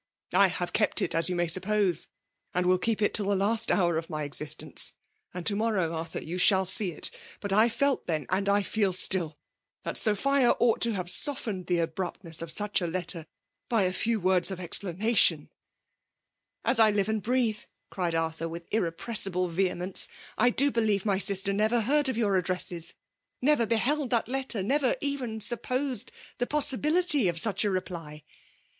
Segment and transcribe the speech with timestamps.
[0.33, 2.07] I have kept it as you may suppose,
[2.55, 4.93] and will keep it till the last hour of my existence;
[5.31, 7.11] and to morrow, Arthur, you shall see it.
[7.39, 9.37] But I felt then, and I feel still,
[9.83, 13.27] that Sophia ought to have softened the abruptness of such a letter,
[13.69, 15.51] by a few words of explanation
[16.65, 21.05] ""As I live and breathe,'' cried Arthur, with irrepressible vehemence," I do believe k2 196
[21.05, 21.05] FEMAte DOHlKAtlOK.
[21.05, 22.93] my sister never heard of joox ^dtewaes,—
[23.45, 28.23] tiever beheld that letter,— tiever eren supposed the possibiKty of such a reply